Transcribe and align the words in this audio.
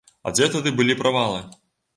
А 0.29 0.31
дзе 0.37 0.47
тады 0.55 0.69
былі 0.81 0.97
правалы? 1.05 1.47